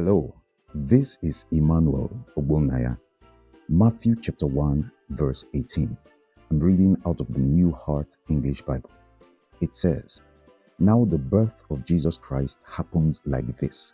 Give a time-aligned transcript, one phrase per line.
[0.00, 0.32] Hello,
[0.76, 2.96] this is Emmanuel Ogbonnaya.
[3.68, 5.98] Matthew chapter 1, verse 18.
[6.52, 8.92] I'm reading out of the New Heart English Bible.
[9.60, 10.20] It says,
[10.78, 13.92] Now the birth of Jesus Christ happened like this.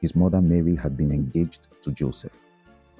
[0.00, 2.36] His mother Mary had been engaged to Joseph,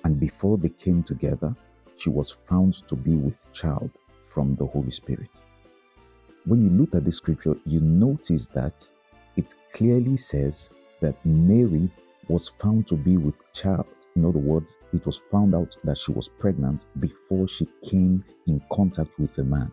[0.04, 1.56] and before they came together,
[1.96, 3.90] she was found to be with child
[4.28, 5.42] from the Holy Spirit.
[6.44, 8.88] When you look at the scripture, you notice that
[9.34, 11.90] it clearly says that Mary
[12.28, 13.86] was found to be with child.
[14.16, 18.60] In other words, it was found out that she was pregnant before she came in
[18.72, 19.70] contact with a man.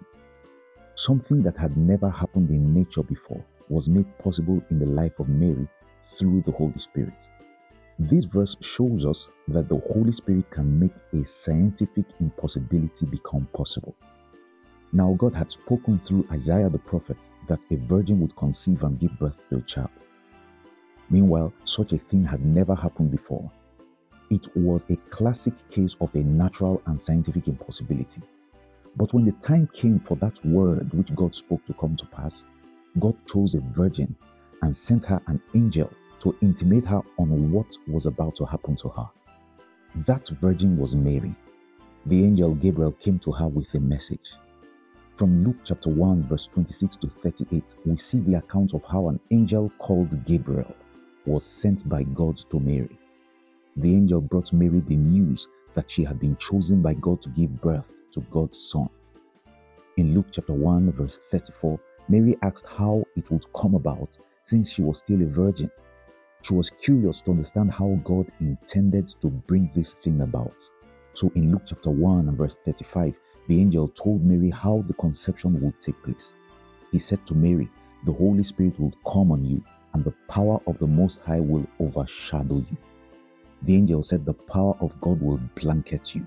[0.96, 5.30] Something that had never happened in nature before was made possible in the life of
[5.30, 5.68] Mary
[6.04, 7.28] through the Holy Spirit.
[8.00, 13.96] This verse shows us that the Holy Spirit can make a scientific impossibility become possible.
[14.92, 19.18] Now, God had spoken through Isaiah the prophet that a virgin would conceive and give
[19.20, 19.92] birth to a child.
[21.12, 23.52] Meanwhile, such a thing had never happened before.
[24.30, 28.22] It was a classic case of a natural and scientific impossibility.
[28.96, 32.46] But when the time came for that word which God spoke to come to pass,
[32.98, 34.16] God chose a virgin
[34.62, 38.88] and sent her an angel to intimate her on what was about to happen to
[38.88, 39.10] her.
[40.06, 41.36] That virgin was Mary.
[42.06, 44.32] The angel Gabriel came to her with a message.
[45.18, 49.20] From Luke chapter 1, verse 26 to 38, we see the account of how an
[49.30, 50.74] angel called Gabriel
[51.26, 52.98] was sent by God to Mary.
[53.78, 57.62] The angel brought Mary the news that she had been chosen by God to give
[57.62, 58.90] birth to God's Son.
[59.98, 64.82] In Luke chapter 1, verse 34, Mary asked how it would come about since she
[64.82, 65.72] was still a virgin.
[66.42, 70.70] She was curious to understand how God intended to bring this thing about.
[71.14, 73.14] So in Luke chapter 1 and verse 35,
[73.48, 76.34] the angel told Mary how the conception would take place.
[76.92, 77.70] He said to Mary,
[78.06, 81.66] The Holy Spirit will come on you, and the power of the Most High will
[81.80, 82.78] overshadow you.
[83.64, 86.26] The angel said, The power of God will blanket you.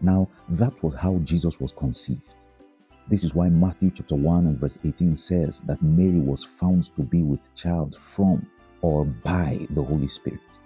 [0.00, 2.34] Now, that was how Jesus was conceived.
[3.08, 7.02] This is why Matthew chapter 1 and verse 18 says that Mary was found to
[7.02, 8.46] be with child from
[8.82, 10.58] or by the Holy Spirit.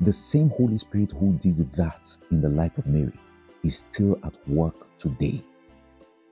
[0.00, 3.12] The same Holy Spirit who did that in the life of Mary
[3.64, 5.42] is still at work today.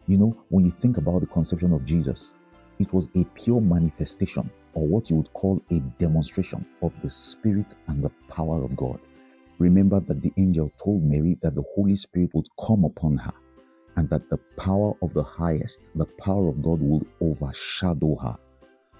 [0.06, 2.34] You know, when you think about the conception of Jesus,
[2.78, 7.74] it was a pure manifestation or what you would call a demonstration of the Spirit
[7.88, 8.98] and the power of God.
[9.58, 13.32] Remember that the angel told Mary that the Holy Spirit would come upon her
[13.96, 18.36] and that the power of the highest, the power of God, would overshadow her.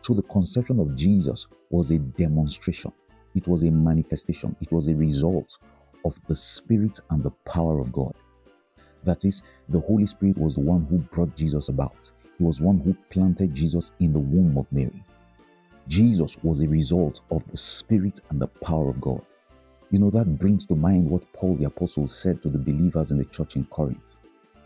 [0.02, 2.92] So the conception of Jesus was a demonstration,
[3.34, 5.58] it was a manifestation, it was a result
[6.04, 8.14] of the Spirit and the power of God.
[9.02, 12.10] That is, the Holy Spirit was the one who brought Jesus about.
[12.38, 15.02] He was one who planted Jesus in the womb of Mary.
[15.88, 19.20] Jesus was a result of the Spirit and the power of God.
[19.90, 23.18] You know, that brings to mind what Paul the Apostle said to the believers in
[23.18, 24.16] the church in Corinth.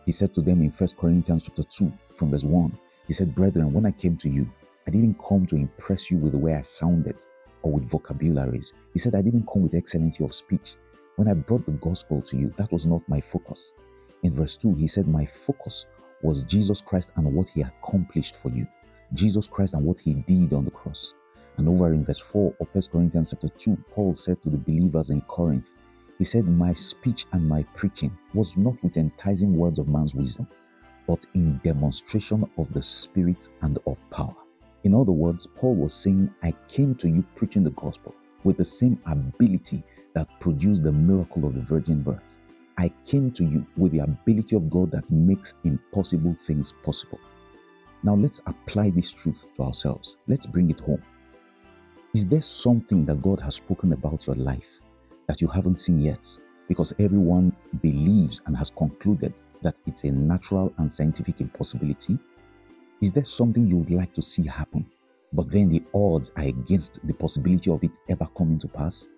[0.06, 3.73] He said to them in 1 Corinthians chapter 2, from verse 1, he said, Brethren,
[3.73, 4.51] when I came to you,
[4.87, 7.17] I didn't come to impress you with the way I sounded
[7.62, 8.73] or with vocabularies.
[8.93, 10.77] He said, I didn't come with excellency of speech.
[11.17, 13.73] When I brought the gospel to you, that was not my focus.
[14.23, 15.87] In verse 2, he said, My focus
[16.23, 18.67] was Jesus Christ and what he accomplished for you.
[19.14, 21.14] Jesus Christ and what he did on the cross.
[21.56, 25.10] And over in verse 4 of 1 Corinthians chapter 2, Paul said to the believers
[25.10, 25.72] in Corinth,
[26.19, 30.46] he said, My speech and my preaching was not with enticing words of man's wisdom,
[31.06, 34.34] but in demonstration of the Spirit and of power.
[34.84, 38.14] In other words, Paul was saying, I came to you preaching the gospel
[38.44, 39.82] with the same ability
[40.14, 42.36] that produced the miracle of the virgin birth.
[42.76, 47.19] I came to you with the ability of God that makes impossible things possible.
[48.03, 50.19] Now let's apply this truth to ourselves.
[50.28, 51.03] Let's bring it home.
[52.14, 54.69] Is there something that God has spoken about your life
[55.26, 56.26] that you haven't seen yet?
[56.69, 62.19] Because everyone believes and has concluded that it's a natural and scientific impossibility.
[63.03, 64.87] Is there something you would like to see happen,
[65.32, 69.08] but then the odds are against the possibility of it ever coming to pass?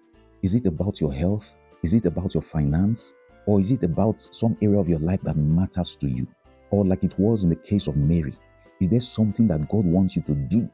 [0.43, 1.55] Is it about your health?
[1.83, 3.15] Is it about your finance?
[3.47, 6.27] Or is it about some area of your life that matters to you?
[6.71, 8.33] Or like it was in the case of Mary,
[8.81, 10.69] is there something that God wants you to do,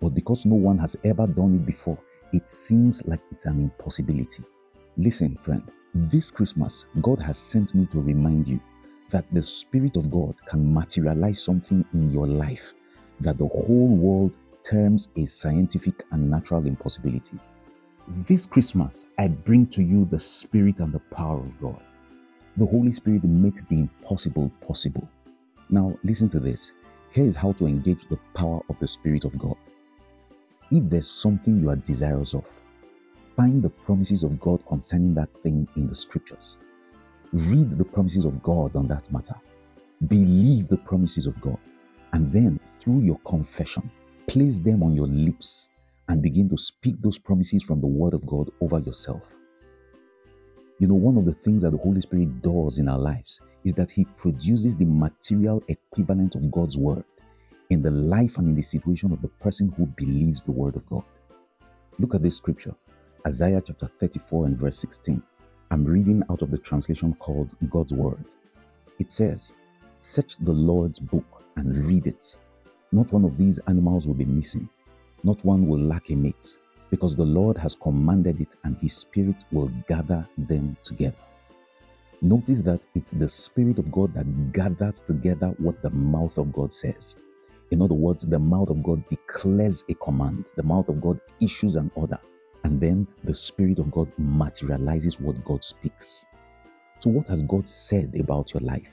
[0.00, 1.98] but because no one has ever done it before,
[2.32, 4.42] it seems like it's an impossibility?
[4.96, 5.62] Listen, friend,
[5.94, 8.60] this Christmas, God has sent me to remind you
[9.10, 12.74] that the Spirit of God can materialize something in your life
[13.20, 17.38] that the whole world terms a scientific and natural impossibility.
[18.08, 21.80] This Christmas, I bring to you the Spirit and the power of God.
[22.56, 25.08] The Holy Spirit makes the impossible possible.
[25.70, 26.72] Now, listen to this.
[27.12, 29.56] Here is how to engage the power of the Spirit of God.
[30.70, 32.50] If there's something you are desirous of,
[33.36, 36.56] find the promises of God concerning that thing in the scriptures.
[37.34, 39.34] Read the promises of God on that matter.
[40.08, 41.58] Believe the promises of God.
[42.14, 43.90] And then, through your confession,
[44.26, 45.68] place them on your lips
[46.08, 49.34] and begin to speak those promises from the Word of God over yourself.
[50.82, 53.72] You know, one of the things that the Holy Spirit does in our lives is
[53.74, 57.04] that He produces the material equivalent of God's Word
[57.70, 60.84] in the life and in the situation of the person who believes the Word of
[60.86, 61.04] God.
[62.00, 62.74] Look at this scripture
[63.24, 65.22] Isaiah chapter 34 and verse 16.
[65.70, 68.24] I'm reading out of the translation called God's Word.
[68.98, 69.52] It says,
[70.00, 72.36] Search the Lord's book and read it.
[72.90, 74.68] Not one of these animals will be missing,
[75.22, 76.58] not one will lack a mate,
[76.92, 81.16] because the Lord has commanded it and his spirit will gather them together.
[82.20, 86.70] Notice that it's the Spirit of God that gathers together what the mouth of God
[86.70, 87.16] says.
[87.70, 91.76] In other words, the mouth of God declares a command, the mouth of God issues
[91.76, 92.18] an order,
[92.64, 96.26] and then the Spirit of God materializes what God speaks.
[96.98, 98.92] So, what has God said about your life?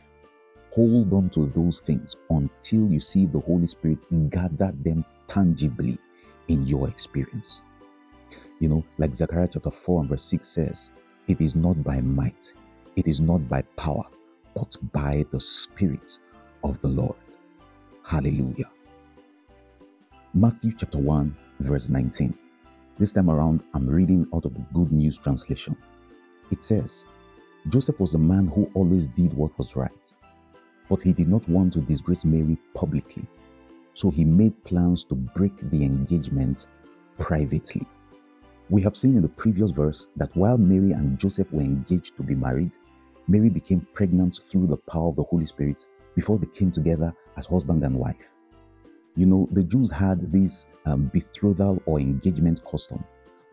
[0.71, 3.99] Hold on to those things until you see the Holy Spirit
[4.29, 5.97] gather them tangibly
[6.47, 7.61] in your experience.
[8.59, 10.91] You know, like Zechariah chapter 4 and verse 6 says,
[11.27, 12.53] It is not by might,
[12.97, 14.03] it is not by power,
[14.53, 16.19] but by the Spirit
[16.63, 17.15] of the Lord.
[18.05, 18.69] Hallelujah.
[20.33, 22.37] Matthew chapter 1, verse 19.
[22.97, 25.77] This time around, I'm reading out of the Good News Translation.
[26.51, 27.05] It says,
[27.69, 30.13] Joseph was a man who always did what was right,
[30.89, 33.25] but he did not want to disgrace Mary publicly.
[33.93, 36.67] So he made plans to break the engagement
[37.17, 37.87] privately.
[38.71, 42.23] We have seen in the previous verse that while Mary and Joseph were engaged to
[42.23, 42.71] be married,
[43.27, 45.83] Mary became pregnant through the power of the Holy Spirit
[46.15, 48.31] before they came together as husband and wife.
[49.15, 53.03] You know, the Jews had this um, betrothal or engagement custom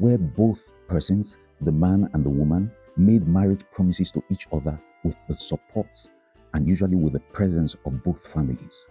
[0.01, 5.17] where both persons, the man and the woman, made marriage promises to each other with
[5.31, 5.97] the support
[6.53, 8.85] and usually with the presence of both families.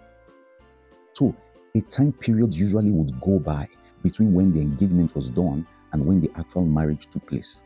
[1.13, 1.35] So,
[1.75, 3.67] a time period usually would go by
[4.01, 7.61] between when the engagement was done and when the actual marriage took place.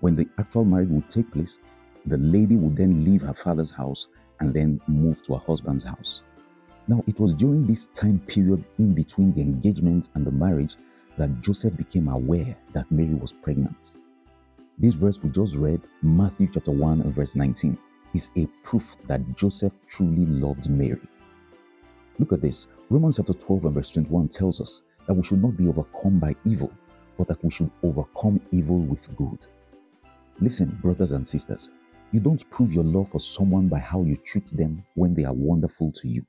[0.00, 1.58] When the actual marriage would take place,
[2.06, 4.06] the lady would then leave her father's house
[4.40, 6.22] and then move to her husband's house.
[6.88, 10.76] Now, it was during this time period in between the engagement and the marriage
[11.18, 13.96] that Joseph became aware that Mary was pregnant.
[14.78, 17.76] This verse we just read, Matthew chapter 1 verse 19,
[18.14, 21.06] is a proof that Joseph truly loved Mary.
[22.18, 22.66] Look at this.
[22.88, 26.34] Romans chapter 12 and verse 21 tells us that we should not be overcome by
[26.46, 26.72] evil,
[27.18, 29.46] but that we should overcome evil with good.
[30.40, 31.70] Listen, brothers and sisters,
[32.12, 35.34] you don't prove your love for someone by how you treat them when they are
[35.34, 36.22] wonderful to you.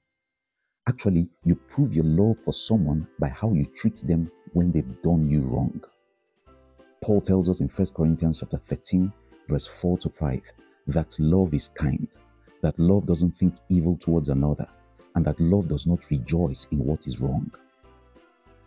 [0.87, 5.27] Actually, you prove your love for someone by how you treat them when they've done
[5.27, 5.81] you wrong.
[7.01, 9.11] Paul tells us in 1 Corinthians chapter 13,
[9.49, 10.41] verse 4 to 5,
[10.87, 12.07] that love is kind,
[12.61, 14.67] that love doesn't think evil towards another,
[15.15, 17.51] and that love does not rejoice in what is wrong.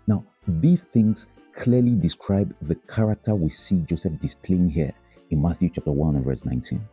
[0.06, 4.92] Now, these things clearly describe the character we see Joseph displaying here
[5.30, 6.86] in Matthew chapter 1 and verse 19.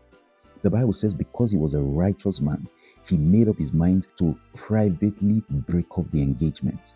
[0.63, 2.67] The Bible says, because he was a righteous man,
[3.05, 6.95] he made up his mind to privately break off the engagement.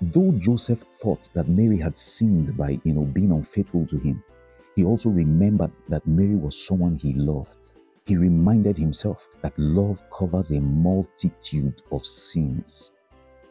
[0.00, 4.22] Though Joseph thought that Mary had sinned by, you know, being unfaithful to him,
[4.74, 7.72] he also remembered that Mary was someone he loved.
[8.06, 12.92] He reminded himself that love covers a multitude of sins.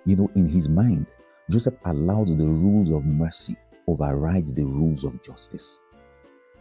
[0.06, 1.06] You know, in his mind,
[1.50, 3.56] Joseph allowed the rules of mercy
[3.88, 5.80] override the rules of justice.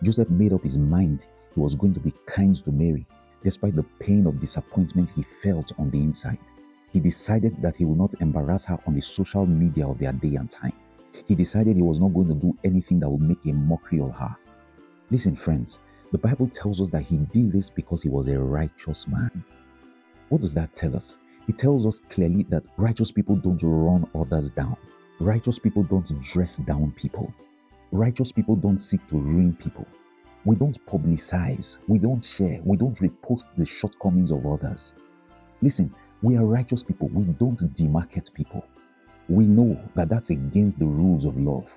[0.03, 3.05] Joseph made up his mind he was going to be kind to Mary
[3.43, 6.39] despite the pain of disappointment he felt on the inside.
[6.93, 10.37] He decided that he would not embarrass her on the social media of their day
[10.37, 10.73] and time.
[11.27, 14.15] He decided he was not going to do anything that would make a mockery of
[14.15, 14.37] her.
[15.11, 15.81] Listen, friends,
[16.13, 19.45] the Bible tells us that he did this because he was a righteous man.
[20.29, 21.19] What does that tell us?
[21.49, 24.77] It tells us clearly that righteous people don't run others down.
[25.21, 27.33] Righteous people don't dress down people.
[27.93, 29.87] Righteous people don't seek to ruin people.
[30.45, 34.93] We don't publicize, we don't share, we don't repost the shortcomings of others.
[35.63, 38.65] Listen, we are righteous people, we don't demarket people.
[39.29, 41.77] We know that that's against the rules of love.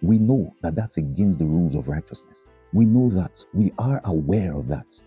[0.00, 2.46] We know that that's against the rules of righteousness.
[2.72, 3.44] We know that.
[3.52, 4.98] We are aware of that.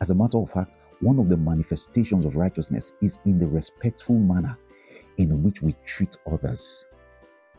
[0.00, 4.18] As a matter of fact, one of the manifestations of righteousness is in the respectful
[4.18, 4.56] manner
[5.18, 6.86] in which we treat others.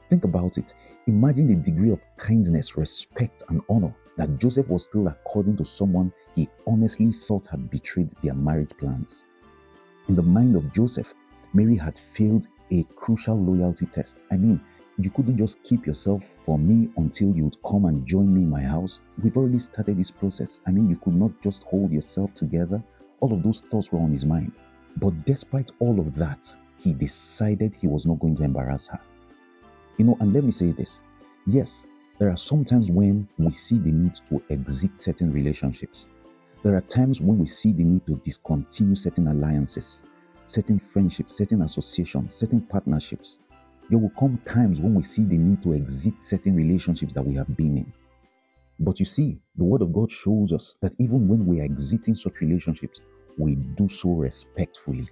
[0.09, 0.73] Think about it.
[1.07, 6.11] Imagine the degree of kindness, respect, and honor that Joseph was still according to someone
[6.35, 9.25] he honestly thought had betrayed their marriage plans.
[10.07, 11.13] In the mind of Joseph,
[11.53, 14.23] Mary had failed a crucial loyalty test.
[14.31, 14.61] I mean,
[14.97, 18.61] you couldn't just keep yourself for me until you'd come and join me in my
[18.61, 19.01] house.
[19.21, 20.59] We've already started this process.
[20.67, 22.83] I mean, you could not just hold yourself together.
[23.23, 24.51] All of those thoughts were on his mind.
[24.97, 28.99] But despite all of that, he decided he was not going to embarrass her.
[29.97, 30.99] You know, and let me say this
[31.47, 31.87] yes,
[32.19, 36.07] there are sometimes when we see the need to exit certain relationships.
[36.63, 40.03] There are times when we see the need to discontinue certain alliances,
[40.45, 43.37] certain friendships, certain associations, certain partnerships.
[43.89, 47.35] There will come times when we see the need to exit certain relationships that we
[47.35, 47.93] have been in.
[48.81, 52.15] But you see, the Word of God shows us that even when we are exiting
[52.15, 52.99] such relationships,
[53.37, 55.07] we do so respectfully.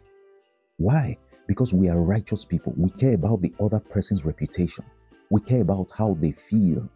[0.78, 1.18] Why?
[1.48, 2.74] Because we are righteous people.
[2.78, 4.86] We care about the other person's reputation.
[5.30, 6.90] We care about how they feel.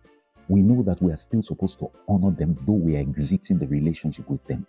[0.47, 3.67] We know that we are still supposed to honor them, though we are exiting the
[3.67, 4.65] relationship with them.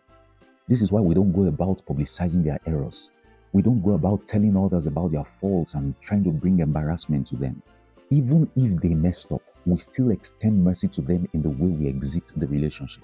[0.68, 3.10] This is why we don't go about publicizing their errors.
[3.52, 7.36] We don't go about telling others about their faults and trying to bring embarrassment to
[7.36, 7.62] them.
[8.10, 11.88] Even if they messed up, we still extend mercy to them in the way we
[11.88, 13.02] exit the relationship.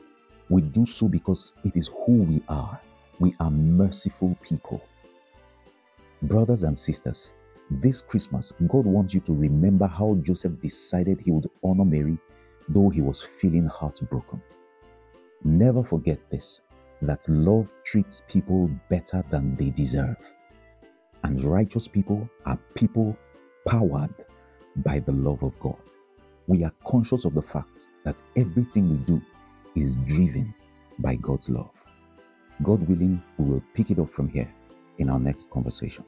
[0.48, 2.80] We do so because it is who we are.
[3.18, 4.82] We are merciful people.
[6.22, 7.32] Brothers and sisters,
[7.70, 12.18] this Christmas, God wants you to remember how Joseph decided he would honor Mary
[12.68, 14.40] though he was feeling heartbroken.
[15.44, 16.60] Never forget this
[17.02, 20.16] that love treats people better than they deserve.
[21.24, 23.16] And righteous people are people
[23.66, 24.14] powered
[24.76, 25.78] by the love of God.
[26.46, 29.20] We are conscious of the fact that everything we do
[29.74, 30.54] is driven
[31.00, 31.70] by God's love.
[32.62, 34.52] God willing, we will pick it up from here
[34.98, 36.04] in our next conversation.